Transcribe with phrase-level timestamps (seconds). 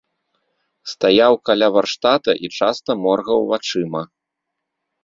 [0.93, 4.03] Стаяў каля варштата і часта моргаў вачыма.